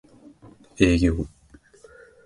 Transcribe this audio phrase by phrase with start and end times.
[0.79, 1.27] 営業